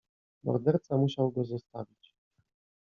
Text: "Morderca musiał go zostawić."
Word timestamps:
"Morderca 0.43 0.97
musiał 0.97 1.31
go 1.31 1.43
zostawić." 1.43 2.13